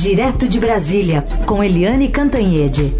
[0.00, 2.94] Direto de Brasília, com Eliane Cantanhede.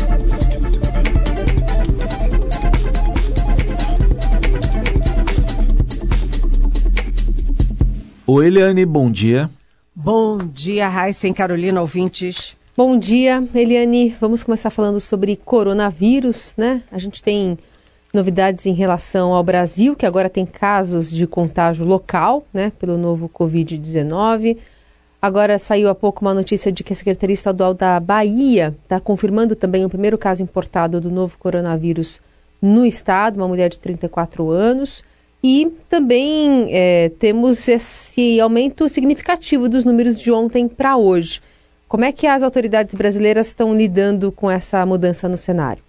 [8.27, 9.49] Oi, Eliane, bom dia.
[9.95, 12.57] Bom dia, Raíssa e Carolina, ouvintes.
[12.77, 14.17] Bom dia, Eliane.
[14.21, 16.83] Vamos começar falando sobre coronavírus, né?
[16.91, 17.57] A gente tem
[18.13, 23.29] novidades em relação ao Brasil, que agora tem casos de contágio local, né, pelo novo
[23.33, 24.57] Covid-19.
[25.21, 29.57] Agora saiu há pouco uma notícia de que a Secretaria Estadual da Bahia está confirmando
[29.57, 32.21] também o primeiro caso importado do novo coronavírus
[32.63, 35.03] no estado, uma mulher de 34 anos.
[35.43, 41.41] E também é, temos esse aumento significativo dos números de ontem para hoje.
[41.89, 45.83] Como é que as autoridades brasileiras estão lidando com essa mudança no cenário?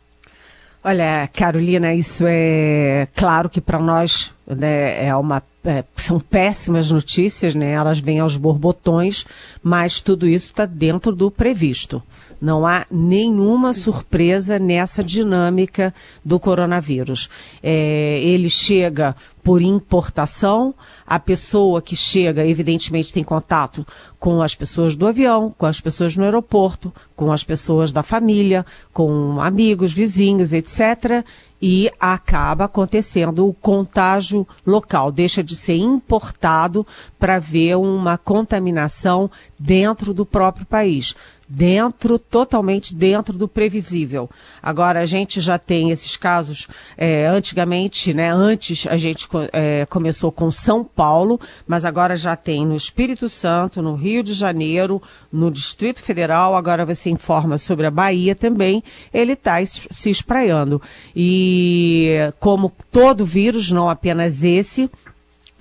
[0.83, 7.53] Olha, Carolina, isso é claro que para nós né, é uma é, são péssimas notícias,
[7.53, 7.71] né?
[7.71, 9.25] Elas vêm aos borbotões,
[9.61, 12.01] mas tudo isso está dentro do previsto.
[12.41, 17.29] Não há nenhuma surpresa nessa dinâmica do coronavírus.
[17.61, 20.73] É, ele chega por importação,
[21.07, 23.85] a pessoa que chega, evidentemente, tem contato
[24.19, 28.65] com as pessoas do avião, com as pessoas no aeroporto, com as pessoas da família,
[28.93, 31.25] com amigos, vizinhos, etc
[31.61, 36.87] e acaba acontecendo o contágio local, deixa de ser importado
[37.17, 41.15] para ver uma contaminação dentro do próprio país
[41.49, 44.29] dentro, totalmente dentro do previsível.
[44.61, 50.31] Agora, a gente já tem esses casos, é, antigamente, né, antes a gente é, começou
[50.31, 55.49] com São Paulo, mas agora já tem no Espírito Santo, no Rio de Janeiro, no
[55.49, 60.79] Distrito Federal, agora você informa sobre a Bahia também, ele está se espraiando.
[61.15, 64.89] E como todo vírus, não apenas esse,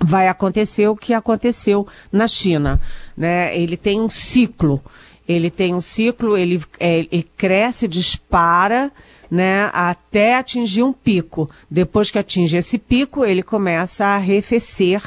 [0.00, 2.80] vai acontecer o que aconteceu na China.
[3.16, 3.56] Né?
[3.58, 4.82] Ele tem um ciclo.
[5.28, 8.90] Ele tem um ciclo, ele, é, ele cresce, dispara,
[9.30, 11.50] né, até atingir um pico.
[11.70, 15.02] Depois que atinge esse pico, ele começa a arrefecer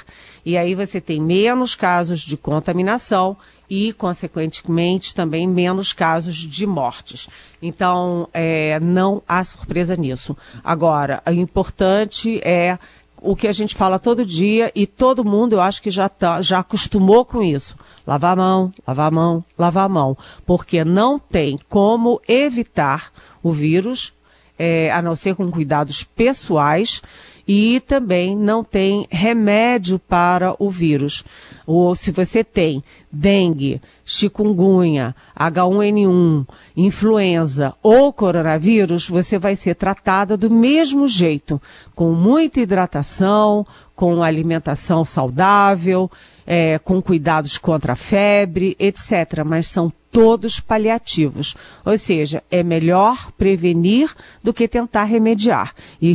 [0.45, 3.38] e aí você tem menos casos de contaminação
[3.69, 7.29] e, consequentemente, também menos casos de mortes.
[7.62, 10.35] Então, é, não há surpresa nisso.
[10.63, 12.78] Agora, o importante é
[13.21, 16.41] o que a gente fala todo dia e todo mundo, eu acho que já, tá,
[16.41, 17.77] já acostumou com isso.
[18.05, 20.17] Lavar a mão, lavar a mão, lavar a mão.
[20.43, 23.11] Porque não tem como evitar
[23.43, 24.11] o vírus,
[24.57, 27.01] é, a não ser com cuidados pessoais,
[27.47, 31.24] e também não tem remédio para o vírus.
[31.66, 40.50] Ou se você tem dengue, chikungunya, H1N1, influenza ou coronavírus, você vai ser tratada do
[40.50, 41.62] mesmo jeito,
[41.94, 43.66] com muita hidratação,
[43.96, 46.09] com alimentação saudável,
[46.53, 49.41] é, com cuidados contra a febre, etc.
[49.45, 51.56] Mas são todos paliativos.
[51.85, 54.13] Ou seja, é melhor prevenir
[54.44, 55.73] do que tentar remediar.
[56.01, 56.13] E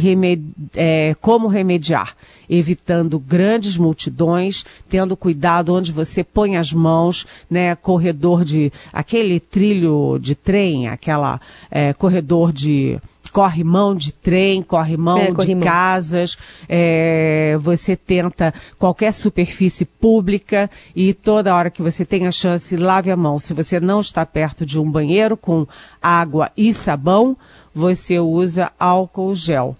[0.75, 2.15] é, como remediar?
[2.51, 7.75] Evitando grandes multidões, tendo cuidado onde você põe as mãos, né?
[7.75, 8.71] Corredor de.
[8.93, 13.01] aquele trilho de trem, aquela é, corredor de
[13.37, 20.71] corre mão de trem, corre mão é, de casas, é, você tenta qualquer superfície pública
[20.95, 23.39] e toda hora que você tem a chance, lave a mão.
[23.39, 25.67] Se você não está perto de um banheiro com
[26.01, 27.37] água e sabão,
[27.75, 29.77] você usa álcool gel.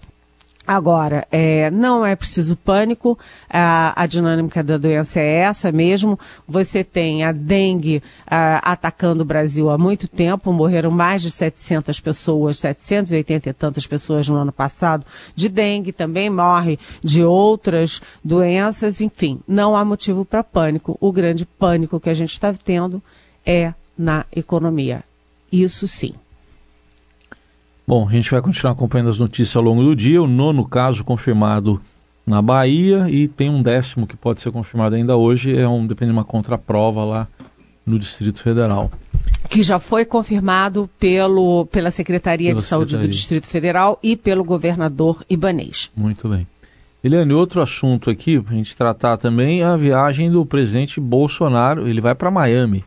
[0.67, 3.17] Agora, é, não é preciso pânico,
[3.49, 6.19] a, a, dinâmica da doença é essa mesmo.
[6.45, 12.01] Você tem a dengue a, atacando o Brasil há muito tempo, morreram mais de 700
[12.01, 18.99] pessoas, 780 e tantas pessoas no ano passado de dengue, também morre de outras doenças,
[18.99, 20.97] enfim, não há motivo para pânico.
[20.99, 23.01] O grande pânico que a gente está tendo
[23.45, 25.01] é na economia.
[25.49, 26.13] Isso sim.
[27.89, 30.21] Bom, a gente vai continuar acompanhando as notícias ao longo do dia.
[30.21, 31.81] O nono caso confirmado
[32.25, 36.11] na Bahia e tem um décimo que pode ser confirmado ainda hoje, é um depende
[36.11, 37.27] de uma contraprova lá
[37.85, 38.91] no Distrito Federal.
[39.49, 43.07] Que já foi confirmado pelo, pela Secretaria pela de Saúde Secretaria.
[43.09, 45.89] do Distrito Federal e pelo governador Ibanês.
[45.95, 46.45] Muito bem.
[47.01, 51.87] Eliane, outro assunto aqui, para a gente tratar também, é a viagem do presidente Bolsonaro.
[51.87, 52.83] Ele vai para Miami.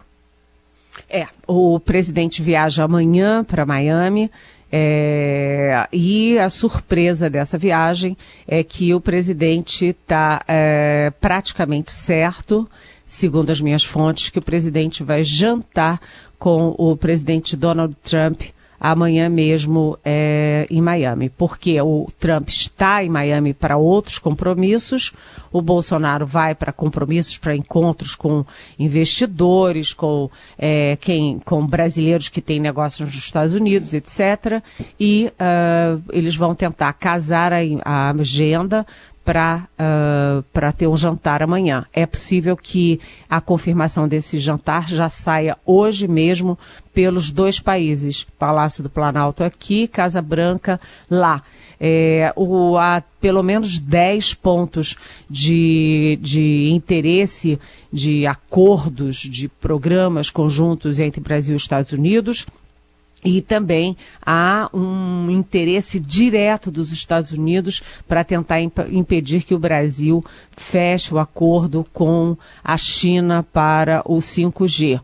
[1.08, 4.30] É, o presidente viaja amanhã para Miami.
[4.72, 12.68] É, e a surpresa dessa viagem é que o presidente está é, praticamente certo,
[13.06, 16.00] segundo as minhas fontes, que o presidente vai jantar
[16.38, 18.42] com o presidente Donald Trump
[18.80, 25.12] amanhã mesmo é, em Miami, porque o Trump está em Miami para outros compromissos,
[25.52, 28.44] o Bolsonaro vai para compromissos, para encontros com
[28.78, 34.62] investidores, com, é, quem, com brasileiros que têm negócios nos Estados Unidos, etc.
[34.98, 38.86] E uh, eles vão tentar casar a, a agenda
[39.24, 41.84] para uh, ter um jantar amanhã.
[41.92, 46.58] É possível que a confirmação desse jantar já saia hoje mesmo
[46.92, 51.42] pelos dois países, Palácio do Planalto aqui, Casa Branca lá.
[51.82, 54.96] É, o, há pelo menos 10 pontos
[55.30, 57.58] de, de interesse
[57.90, 62.46] de acordos, de programas conjuntos entre Brasil e Estados Unidos.
[63.22, 69.58] E também há um interesse direto dos Estados Unidos para tentar imp impedir que o
[69.58, 70.24] Brasil
[70.56, 75.00] feche o acordo com a China para o 5G.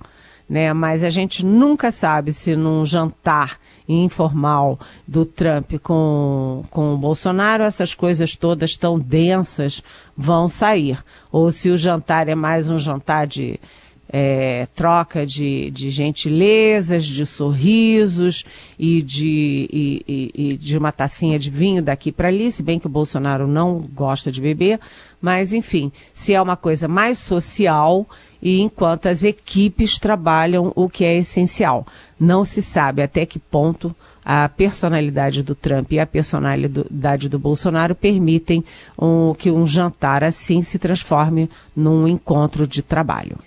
[0.48, 0.72] Né?
[0.72, 3.58] Mas a gente nunca sabe se num jantar
[3.88, 9.82] informal do Trump com, com o Bolsonaro, essas coisas todas tão densas
[10.16, 10.98] vão sair.
[11.30, 13.60] Ou se o jantar é mais um jantar de
[14.08, 18.44] é, troca de, de gentilezas, de sorrisos
[18.78, 22.78] e de, e, e, e de uma tacinha de vinho daqui para ali, se bem
[22.78, 24.80] que o Bolsonaro não gosta de beber,
[25.20, 28.06] mas enfim, se é uma coisa mais social
[28.40, 31.86] e enquanto as equipes trabalham o que é essencial.
[32.18, 33.94] Não se sabe até que ponto
[34.24, 38.64] a personalidade do Trump e a personalidade do Bolsonaro permitem
[38.98, 43.38] um, que um jantar assim se transforme num encontro de trabalho.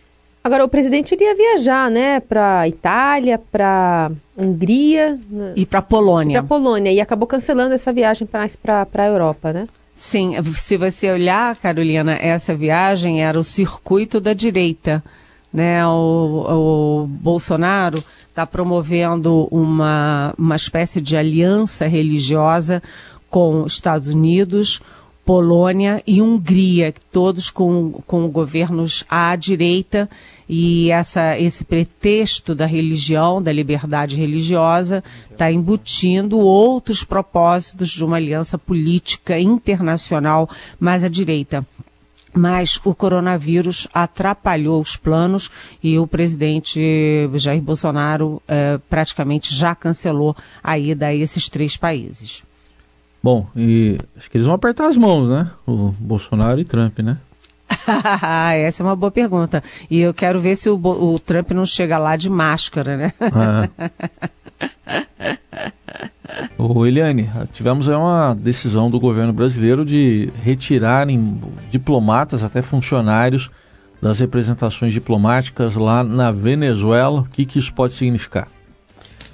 [0.44, 5.20] Agora, o presidente iria viajar, né, para Itália, para Hungria.
[5.56, 6.40] E para Polônia.
[6.40, 9.68] Para Polônia, e acabou cancelando essa viagem para a Europa, né?
[9.94, 15.04] Sim, se você olhar, Carolina, essa viagem era o circuito da direita.
[15.52, 15.86] Né?
[15.86, 22.82] O, o Bolsonaro está promovendo uma, uma espécie de aliança religiosa
[23.30, 24.80] com Estados Unidos,
[25.30, 30.10] Polônia e Hungria, todos com, com governos à direita,
[30.50, 38.16] e essa, esse pretexto da religião, da liberdade religiosa, está embutindo outros propósitos de uma
[38.18, 40.50] aliança política internacional
[40.80, 41.64] mais à direita
[42.32, 45.50] mas o coronavírus atrapalhou os planos
[45.84, 46.80] e o presidente
[47.36, 52.44] Jair Bolsonaro eh, praticamente já cancelou a ida a esses três países.
[53.22, 55.50] Bom, e acho que eles vão apertar as mãos, né?
[55.68, 57.18] O Bolsonaro e Trump, né?
[58.56, 59.64] Essa é uma boa pergunta.
[59.90, 63.14] E eu quero ver se o, o Trump não chega lá de máscara, né?
[63.20, 63.90] É.
[66.58, 73.50] Ô Eliane, tivemos uma decisão do governo brasileiro de retirarem diplomatas, até funcionários,
[74.02, 77.22] das representações diplomáticas lá na Venezuela.
[77.22, 78.48] O que, que isso pode significar?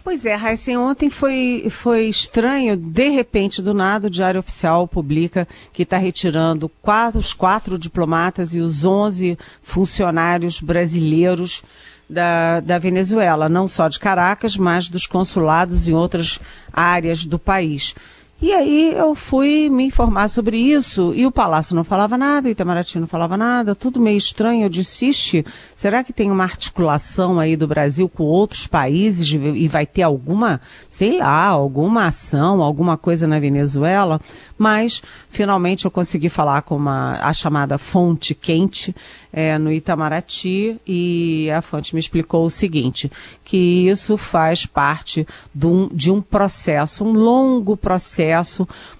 [0.06, 5.48] Pois é, Raíssen, ontem foi, foi estranho, de repente, do nada, o Diário Oficial publica
[5.74, 11.64] que está retirando quatro, os quatro diplomatas e os onze funcionários brasileiros
[12.08, 16.40] da, da Venezuela, não só de Caracas, mas dos consulados em outras
[16.72, 17.96] áreas do país.
[18.42, 23.00] E aí eu fui me informar sobre isso e o Palácio não falava nada, Itamaraty
[23.00, 24.66] não falava nada, tudo meio estranho.
[24.66, 29.68] Eu disse, Ixi, será que tem uma articulação aí do Brasil com outros países e
[29.70, 30.60] vai ter alguma,
[30.90, 34.20] sei lá, alguma ação, alguma coisa na Venezuela?
[34.58, 38.94] Mas finalmente eu consegui falar com uma, a chamada fonte quente
[39.32, 43.12] é, no Itamaraty e a fonte me explicou o seguinte,
[43.44, 48.25] que isso faz parte de um, de um processo, um longo processo,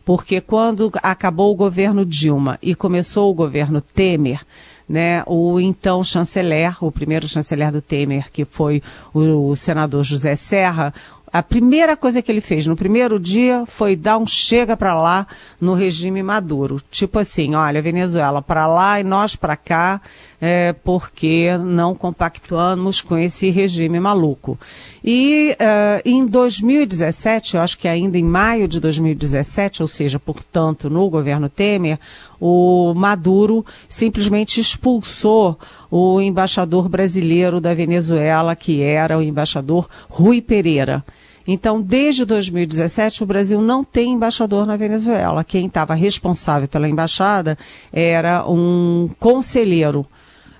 [0.04, 4.42] porque quando acabou o governo Dilma e começou o governo Temer,
[4.88, 10.36] né, o então chanceler, o primeiro chanceler do Temer, que foi o, o senador José
[10.36, 10.94] Serra,
[11.36, 15.28] a primeira coisa que ele fez no primeiro dia foi dar um chega para lá
[15.60, 16.82] no regime Maduro.
[16.90, 20.00] Tipo assim, olha, Venezuela para lá e nós para cá,
[20.40, 24.58] é, porque não compactuamos com esse regime maluco.
[25.04, 30.90] E uh, em 2017, eu acho que ainda em maio de 2017, ou seja, portanto,
[30.90, 32.00] no governo Temer,
[32.40, 35.60] o Maduro simplesmente expulsou
[35.92, 41.04] o embaixador brasileiro da Venezuela, que era o embaixador Rui Pereira.
[41.48, 45.44] Então, desde 2017, o Brasil não tem embaixador na Venezuela.
[45.44, 47.58] Quem estava responsável pela embaixada
[47.92, 50.06] era um conselheiro.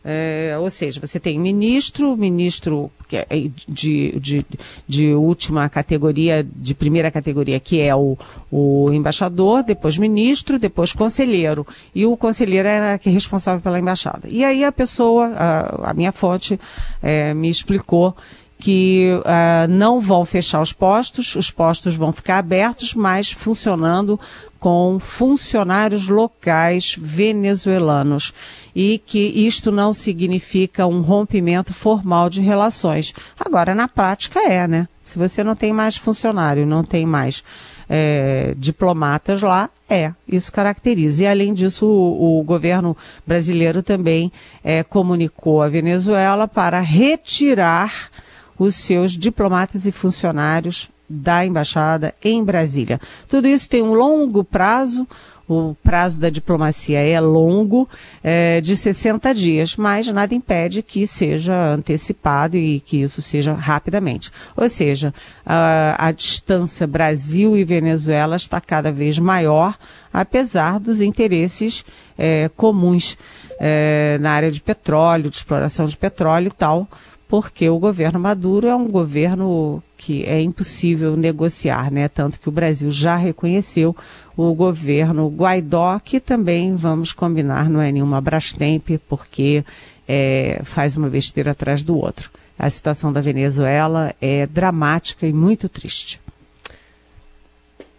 [0.08, 4.46] É, ou seja, você tem ministro, ministro é de, de,
[4.88, 8.16] de última categoria, de primeira categoria, que é o,
[8.52, 11.66] o embaixador, depois ministro, depois conselheiro.
[11.94, 14.28] E o conselheiro era que responsável pela embaixada.
[14.30, 16.60] E aí a pessoa, a, a minha fonte,
[17.02, 18.16] é, me explicou
[18.58, 24.20] que uh, não vão fechar os postos, os postos vão ficar abertos, mas funcionando
[24.60, 28.34] com funcionários locais venezuelanos
[28.76, 33.14] e que isto não significa um rompimento formal de relações.
[33.40, 34.88] Agora, na prática é, né?
[35.04, 37.44] Se você não tem mais funcionário, não tem mais
[37.88, 41.24] é, diplomatas lá, é, isso caracteriza.
[41.24, 42.98] E além disso, o, o governo
[43.28, 44.32] brasileiro também
[44.64, 48.10] é, comunicou à Venezuela para retirar
[48.58, 53.00] os seus diplomatas e funcionários da embaixada em Brasília.
[53.28, 55.08] Tudo isso tem um longo prazo,
[55.48, 57.88] o prazo da diplomacia é longo,
[58.24, 64.32] é, de 60 dias, mas nada impede que seja antecipado e que isso seja rapidamente.
[64.58, 65.14] Ou seja,
[65.46, 69.78] a, a distância Brasil e Venezuela está cada vez maior,
[70.12, 71.86] apesar dos interesses
[72.18, 73.16] é, comuns
[73.60, 76.88] é, na área de petróleo, de exploração de petróleo e tal
[77.28, 82.08] porque o governo Maduro é um governo que é impossível negociar, né?
[82.08, 83.96] Tanto que o Brasil já reconheceu
[84.38, 89.66] o governo Guaidó, que também, vamos combinar, não é nenhuma Brastemp, porque
[90.08, 92.30] é, faz uma besteira atrás do outro.
[92.58, 96.22] A situação da Venezuela é dramática e muito triste.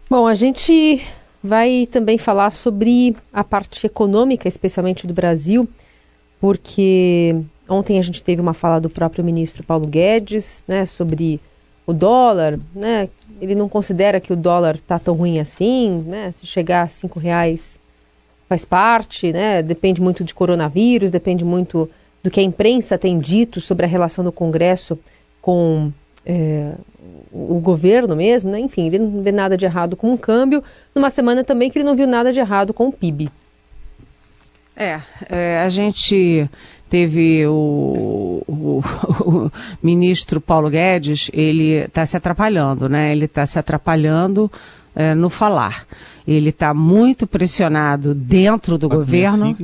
[0.09, 1.03] Bom, a gente
[1.43, 5.69] vai também falar sobre a parte econômica, especialmente do Brasil,
[6.41, 7.37] porque
[7.69, 11.41] Ontem a gente teve uma fala do próprio ministro Paulo Guedes, né, sobre
[11.87, 13.09] o dólar, né?
[13.41, 16.33] Ele não considera que o dólar está tão ruim assim, né?
[16.37, 17.79] Se chegar a cinco reais
[18.49, 19.63] faz parte, né?
[19.63, 21.89] Depende muito de coronavírus, depende muito
[22.23, 24.99] do que a imprensa tem dito sobre a relação do Congresso
[25.41, 25.93] com
[26.25, 26.73] é,
[27.33, 28.59] o governo mesmo, né?
[28.59, 30.63] Enfim, ele não vê nada de errado com o câmbio.
[30.95, 33.31] Numa semana também que ele não viu nada de errado com o PIB.
[34.75, 36.51] É, é a gente
[36.89, 38.83] teve o, o,
[39.21, 39.53] o,
[39.83, 43.13] ministro Paulo Guedes, ele está se atrapalhando, né?
[43.13, 44.51] Ele está se atrapalhando
[44.95, 45.87] é, no falar.
[46.27, 49.57] Ele está muito pressionado dentro do governo,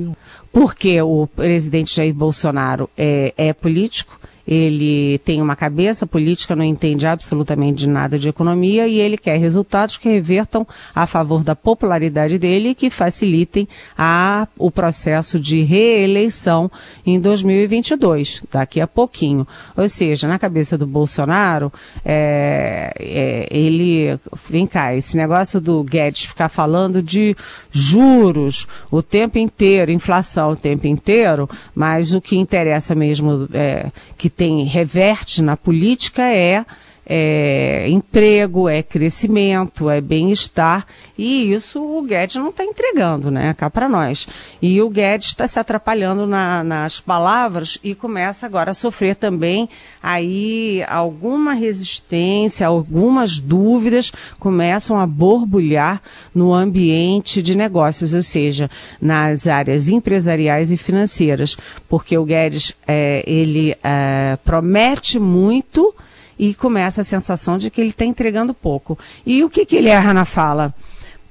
[0.53, 7.07] porque o presidente Jair Bolsonaro é, é político ele tem uma cabeça política, não entende
[7.07, 12.39] absolutamente de nada de economia e ele quer resultados que revertam a favor da popularidade
[12.39, 16.71] dele e que facilitem a, o processo de reeleição
[17.07, 19.47] em 2022, daqui a pouquinho.
[19.77, 21.73] Ou seja, na cabeça do Bolsonaro,
[22.05, 24.19] é, é, ele.
[24.49, 27.37] Vem cá, esse negócio do Guedes ficar falando de
[27.71, 34.32] juros o tempo inteiro, inflação o tempo inteiro, mas o que interessa mesmo é que
[34.37, 36.65] tem reverte na política é,
[37.15, 40.87] é emprego, é crescimento, é bem-estar
[41.19, 44.27] e isso o Guedes não está entregando, né, cá para nós.
[44.63, 49.69] E o Guedes está se atrapalhando na, nas palavras e começa agora a sofrer também
[50.03, 56.01] aí alguma resistência, algumas dúvidas começam a borbulhar
[56.35, 61.59] no ambiente de negócios, ou seja, nas áreas empresariais e financeiras,
[61.91, 65.95] porque o Guedes é, ele é, promete muito
[66.43, 68.99] e começa a sensação de que ele está entregando pouco.
[69.25, 70.75] E o que, que ele erra na fala?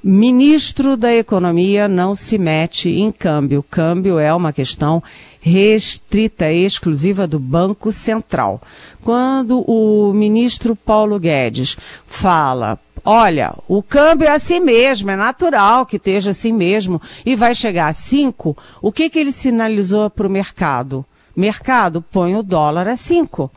[0.01, 3.61] Ministro da Economia não se mete em câmbio.
[3.61, 5.03] Câmbio é uma questão
[5.41, 8.61] restrita e exclusiva do Banco Central.
[9.03, 11.75] Quando o ministro Paulo Guedes
[12.07, 17.53] fala, olha, o câmbio é assim mesmo, é natural que esteja assim mesmo e vai
[17.53, 21.05] chegar a 5, o que, que ele sinalizou para o mercado?
[21.35, 23.51] Mercado, põe o dólar a 5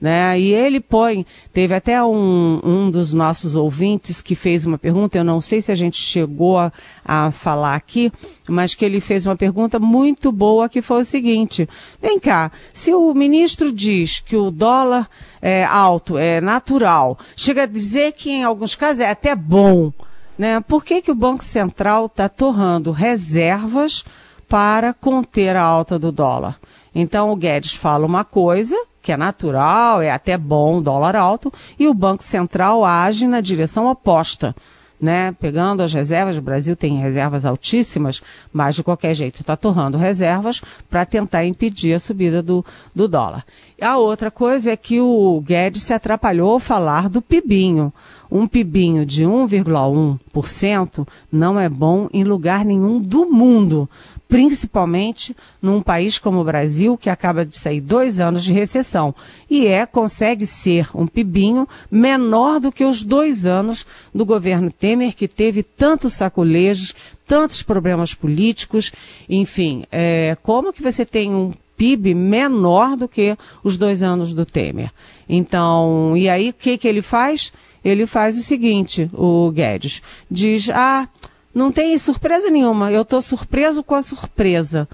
[0.00, 0.38] né?
[0.40, 5.24] E ele põe, teve até um, um dos nossos ouvintes que fez uma pergunta, eu
[5.24, 6.72] não sei se a gente chegou a,
[7.04, 8.10] a falar aqui,
[8.48, 11.68] mas que ele fez uma pergunta muito boa que foi o seguinte:
[12.00, 15.08] vem cá, se o ministro diz que o dólar
[15.42, 19.92] é alto, é natural, chega a dizer que em alguns casos é até bom,
[20.38, 20.60] né?
[20.60, 24.04] Por que, que o Banco Central está torrando reservas
[24.48, 26.58] para conter a alta do dólar?
[26.94, 31.88] Então o Guedes fala uma coisa, que é natural, é até bom, dólar alto, e
[31.88, 34.54] o Banco Central age na direção oposta.
[35.00, 38.20] Né, pegando as reservas, o Brasil tem reservas altíssimas,
[38.52, 42.62] mas de qualquer jeito está torrando reservas para tentar impedir a subida do,
[42.94, 43.46] do dólar.
[43.80, 47.90] A outra coisa é que o Guedes se atrapalhou ao falar do PIBinho.
[48.30, 53.88] Um PIBinho de 1,1% não é bom em lugar nenhum do mundo
[54.30, 59.12] principalmente num país como o Brasil, que acaba de sair dois anos de recessão.
[59.50, 63.84] E é, consegue ser um pibinho menor do que os dois anos
[64.14, 66.94] do governo Temer, que teve tantos sacolejos,
[67.26, 68.92] tantos problemas políticos,
[69.28, 74.46] enfim, é, como que você tem um PIB menor do que os dois anos do
[74.46, 74.92] Temer.
[75.28, 77.52] Então, e aí o que, que ele faz?
[77.84, 81.08] Ele faz o seguinte, o Guedes, diz, ah,
[81.54, 84.88] não tem surpresa nenhuma, eu estou surpreso com a surpresa.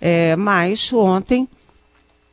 [0.00, 1.48] É, mas ontem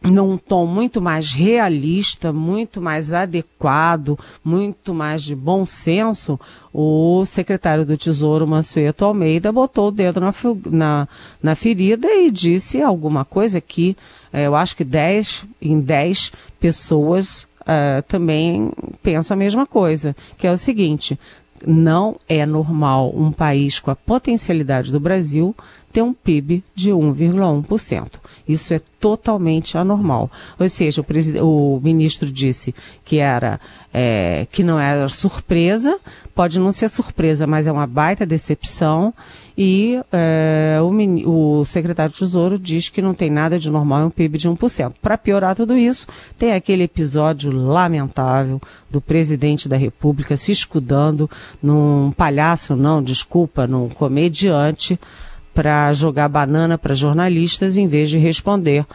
[0.03, 6.39] num tom muito mais realista, muito mais adequado, muito mais de bom senso,
[6.73, 10.33] o secretário do Tesouro, Mansueto Almeida, botou o dedo na,
[10.71, 11.07] na,
[11.41, 13.95] na ferida e disse alguma coisa que
[14.33, 18.71] é, eu acho que 10 em 10 pessoas uh, também
[19.03, 21.19] pensam a mesma coisa, que é o seguinte,
[21.65, 25.55] não é normal um país com a potencialidade do Brasil
[25.91, 28.07] ter um PIB de 1,1%.
[28.47, 30.29] Isso é totalmente anormal.
[30.59, 31.03] Ou seja,
[31.41, 33.59] o, o ministro disse que era
[33.93, 35.99] é, que não era surpresa,
[36.33, 39.13] pode não ser surpresa, mas é uma baita decepção.
[39.57, 44.05] E é, o, o, secretário de Tesouro diz que não tem nada de normal em
[44.05, 44.93] um PIB de 1%.
[45.01, 46.07] Para piorar tudo isso,
[46.37, 51.29] tem aquele episódio lamentável do presidente da República se escudando
[51.61, 54.99] num palhaço, não, desculpa, num comediante
[55.53, 58.85] para jogar banana para jornalistas em vez de responder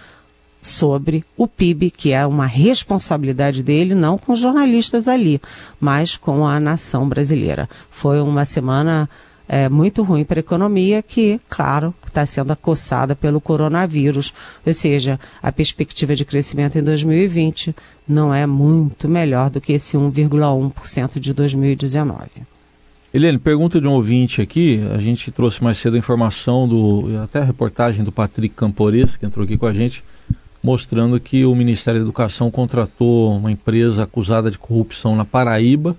[0.62, 5.40] sobre o PIB, que é uma responsabilidade dele, não com os jornalistas ali,
[5.80, 7.68] mas com a nação brasileira.
[7.88, 9.08] Foi uma semana
[9.48, 14.34] é, muito ruim para a economia, que, claro, está sendo acossada pelo coronavírus.
[14.66, 17.74] Ou seja, a perspectiva de crescimento em 2020
[18.08, 22.55] não é muito melhor do que esse 1,1% de 2019.
[23.16, 27.38] Eliane, pergunta de um ouvinte aqui, a gente trouxe mais cedo a informação do, até
[27.38, 30.04] a reportagem do Patrick Campores, que entrou aqui com a gente,
[30.62, 35.96] mostrando que o Ministério da Educação contratou uma empresa acusada de corrupção na Paraíba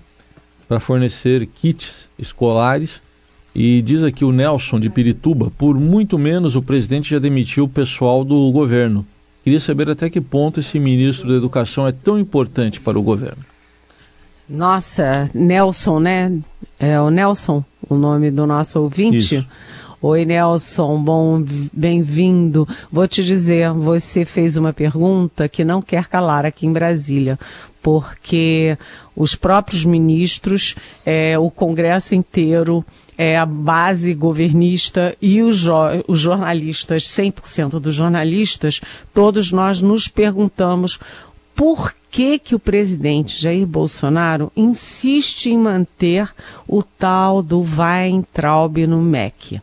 [0.68, 3.02] para fornecer kits escolares
[3.52, 7.68] e diz aqui o Nelson de Pirituba, por muito menos o presidente já demitiu o
[7.68, 9.04] pessoal do governo.
[9.42, 13.44] Queria saber até que ponto esse ministro da Educação é tão importante para o governo.
[14.48, 16.32] Nossa, Nelson, né?
[16.80, 19.36] É o Nelson, o nome do nosso ouvinte.
[19.36, 19.46] Isso.
[20.00, 22.66] Oi, Nelson, bom, bem-vindo.
[22.90, 27.36] Vou te dizer, você fez uma pergunta que não quer calar aqui em Brasília,
[27.82, 28.78] porque
[29.16, 32.84] os próprios ministros, é, o Congresso inteiro,
[33.18, 35.74] é, a base governista e os, jo
[36.06, 38.80] os jornalistas, 100% dos jornalistas,
[39.12, 41.00] todos nós nos perguntamos
[41.56, 46.28] por que, que o presidente Jair Bolsonaro insiste em manter
[46.66, 49.60] o tal do Weintraub no MEC.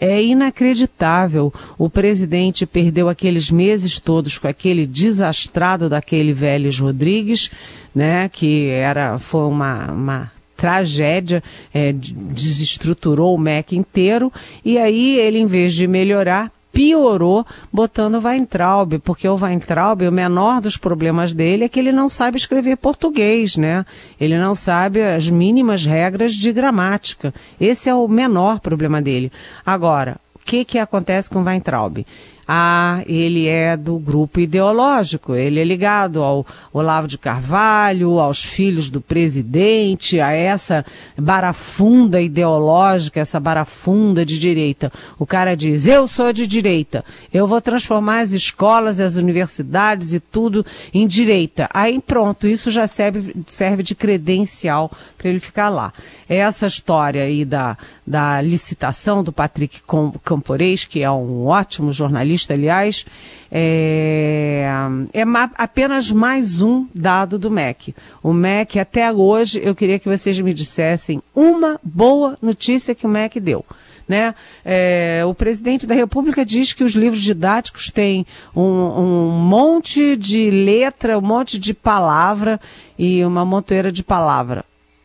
[0.00, 1.52] É inacreditável.
[1.78, 7.50] O presidente perdeu aqueles meses todos com aquele desastrado daquele Vélez Rodrigues,
[7.94, 14.32] né, que era foi uma, uma tragédia, é, desestruturou o MEC inteiro,
[14.64, 20.60] e aí ele, em vez de melhorar, piorou botando Weintraub, porque o Weintraub, o menor
[20.60, 23.86] dos problemas dele é que ele não sabe escrever português, né?
[24.20, 27.32] Ele não sabe as mínimas regras de gramática.
[27.60, 29.30] Esse é o menor problema dele.
[29.64, 32.04] Agora, o que, que acontece com o Weintraub?
[32.46, 38.90] Ah, ele é do grupo ideológico, ele é ligado ao Olavo de Carvalho, aos filhos
[38.90, 40.84] do presidente, a essa
[41.16, 44.92] barafunda ideológica, essa barafunda de direita.
[45.18, 50.20] O cara diz: Eu sou de direita, eu vou transformar as escolas, as universidades e
[50.20, 51.68] tudo em direita.
[51.72, 55.92] Aí pronto, isso já serve, serve de credencial para ele ficar lá.
[56.28, 57.76] Essa história aí da,
[58.06, 59.82] da licitação do Patrick
[60.24, 63.04] Camporês, que é um ótimo jornalista, aliás,
[63.50, 64.66] é,
[65.12, 65.22] é
[65.56, 67.94] apenas mais um dado do MEC.
[68.22, 73.08] O MEC, até hoje, eu queria que vocês me dissessem uma boa notícia que o
[73.08, 73.64] MEC deu.
[74.06, 74.34] Né?
[74.64, 80.50] É, o presidente da República diz que os livros didáticos têm um, um, monte de
[80.50, 82.60] letra, um monte de palavra
[82.98, 84.64] e uma montoeira de palavra.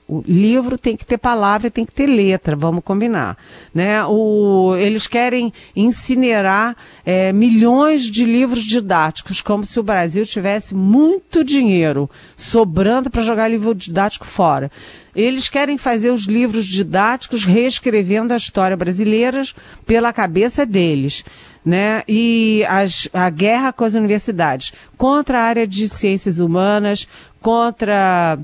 [0.09, 3.37] O livro tem que ter palavra, tem que ter letra, vamos combinar.
[3.71, 4.03] Né?
[4.05, 11.43] O, eles querem incinerar é, milhões de livros didáticos, como se o Brasil tivesse muito
[11.43, 14.71] dinheiro sobrando para jogar livro didático fora.
[15.15, 19.43] Eles querem fazer os livros didáticos reescrevendo a história brasileira
[19.85, 21.23] pela cabeça deles.
[21.63, 22.01] Né?
[22.07, 27.07] E as, a guerra com as universidades contra a área de ciências humanas,
[27.41, 28.39] contra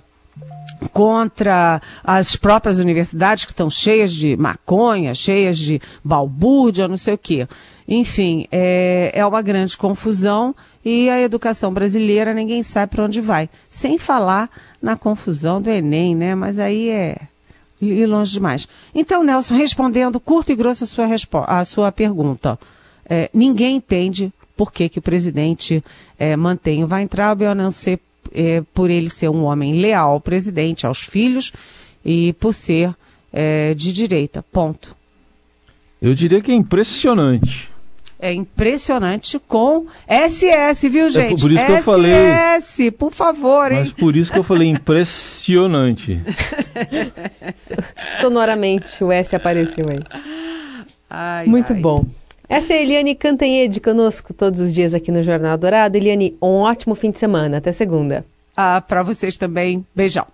[0.91, 7.17] contra as próprias universidades que estão cheias de maconha, cheias de balbúrdia, não sei o
[7.17, 7.47] quê.
[7.87, 13.49] Enfim, é, é uma grande confusão e a educação brasileira ninguém sabe para onde vai.
[13.69, 14.49] Sem falar
[14.81, 16.33] na confusão do Enem, né?
[16.35, 17.17] Mas aí é
[17.81, 18.67] ir longe demais.
[18.93, 21.05] Então, Nelson, respondendo curto e grosso a sua,
[21.47, 22.57] a sua pergunta.
[23.07, 25.83] É, ninguém entende por que, que o presidente
[26.17, 27.99] é, mantém o Weintraub, a não ser
[28.35, 31.53] é, por ele ser um homem leal ao presidente, aos filhos,
[32.03, 32.93] e por ser
[33.31, 34.43] é, de direita.
[34.51, 34.95] Ponto.
[36.01, 37.69] Eu diria que é impressionante.
[38.19, 41.33] É impressionante com SS, viu, gente?
[41.33, 42.13] É por isso que SS, eu falei.
[42.59, 43.79] SS, por favor, hein?
[43.79, 46.21] Mas por isso que eu falei impressionante.
[48.21, 49.99] Sonoramente o S apareceu aí.
[51.09, 51.79] Ai, Muito ai.
[51.79, 52.05] bom.
[52.47, 55.97] Essa é a Eliane Cantanhede conosco todos os dias aqui no Jornal Dourado.
[55.97, 57.57] Eliane, um ótimo fim de semana.
[57.57, 58.25] Até segunda.
[58.55, 59.85] Ah, para vocês também.
[59.93, 60.27] Beijão.